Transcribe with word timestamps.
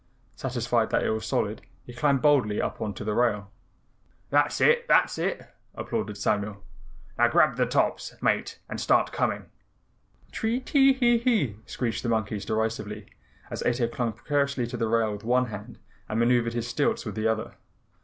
Satisfied 0.35 0.89
that 0.89 1.03
it 1.03 1.11
was 1.11 1.27
solid, 1.27 1.61
he 1.85 1.93
climbed 1.93 2.23
boldly 2.23 2.59
up 2.59 2.81
on 2.81 2.91
the 2.91 3.13
rail. 3.13 3.51
"That's 4.31 4.59
it! 4.59 4.87
That's 4.87 5.19
it!" 5.19 5.47
applauded 5.75 6.17
Samuel. 6.17 6.63
"Now 7.19 7.27
grab 7.27 7.55
the 7.55 7.67
tops, 7.67 8.15
Mate, 8.19 8.57
and 8.67 8.81
start 8.81 9.11
coming." 9.11 9.51
"Chee 10.31 10.59
tree 10.59 10.93
tee 10.95 11.17
hee!" 11.19 11.57
screeched 11.67 12.01
the 12.01 12.09
monkeys 12.09 12.45
derisively 12.45 13.05
as 13.51 13.61
Ato 13.61 13.87
clung 13.87 14.13
precariously 14.13 14.65
to 14.65 14.75
the 14.77 14.87
rail 14.87 15.11
with 15.11 15.23
one 15.23 15.45
hand 15.45 15.77
and 16.09 16.17
maneuvered 16.17 16.53
his 16.53 16.67
stilts 16.67 17.05
with 17.05 17.13
the 17.13 17.27
other. 17.27 17.51